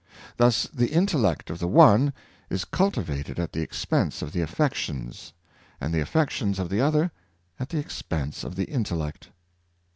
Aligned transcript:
Thus 0.37 0.63
the 0.73 0.87
intellect 0.91 1.51
of 1.51 1.59
the 1.59 1.67
one 1.67 2.11
is 2.49 2.65
cultivated 2.65 3.37
at 3.39 3.51
the 3.53 3.61
expense 3.61 4.23
of 4.23 4.31
the 4.31 4.41
affections, 4.41 5.31
and 5.79 5.93
the 5.93 6.01
affections 6.01 6.57
of 6.57 6.69
the 6.69 6.81
other 6.81 7.11
at 7.59 7.69
the 7.69 7.77
expense 7.77 8.43
of 8.43 8.55
the 8.55 8.65
intellect. 8.65 9.29